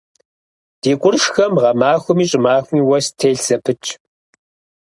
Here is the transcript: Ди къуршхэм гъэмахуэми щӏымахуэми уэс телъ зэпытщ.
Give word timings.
Ди 0.81 0.91
къуршхэм 1.01 1.53
гъэмахуэми 1.61 2.25
щӏымахуэми 2.29 2.87
уэс 2.89 3.07
телъ 3.19 3.41
зэпытщ. 3.45 3.89